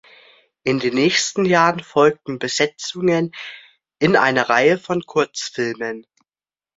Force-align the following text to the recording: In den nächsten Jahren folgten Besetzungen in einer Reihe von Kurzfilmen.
In 0.63 0.79
den 0.79 0.95
nächsten 0.95 1.45
Jahren 1.45 1.79
folgten 1.81 2.39
Besetzungen 2.39 3.35
in 3.99 4.15
einer 4.15 4.49
Reihe 4.49 4.79
von 4.79 5.03
Kurzfilmen. 5.05 6.07